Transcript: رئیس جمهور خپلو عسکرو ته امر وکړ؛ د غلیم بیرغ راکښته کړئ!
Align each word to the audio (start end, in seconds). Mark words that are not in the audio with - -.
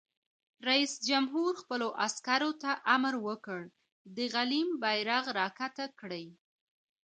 رئیس 0.69 0.93
جمهور 1.09 1.51
خپلو 1.61 1.87
عسکرو 2.05 2.51
ته 2.61 2.71
امر 2.95 3.13
وکړ؛ 3.27 3.61
د 4.15 4.17
غلیم 4.33 4.69
بیرغ 4.83 5.25
راکښته 5.37 5.85
کړئ! 5.99 6.25